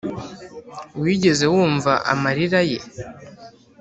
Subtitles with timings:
[1.01, 2.79] wigeze wumva amarira ye